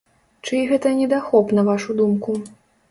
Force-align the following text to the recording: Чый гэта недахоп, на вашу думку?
Чый 0.47 0.61
гэта 0.71 0.95
недахоп, 1.01 1.55
на 1.59 1.67
вашу 1.71 1.91
думку? 2.03 2.31